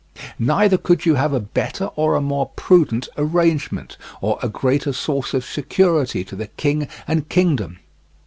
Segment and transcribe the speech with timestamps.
[0.39, 5.35] Neither could you have a better or a more prudent arrangement, or a greater source
[5.35, 7.77] of security to the king and kingdom.